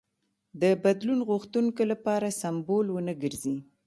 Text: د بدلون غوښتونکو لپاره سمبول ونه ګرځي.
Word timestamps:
د 0.61 0.63
بدلون 0.83 1.19
غوښتونکو 1.29 1.81
لپاره 1.91 2.35
سمبول 2.41 2.85
ونه 2.91 3.13
ګرځي. 3.23 3.57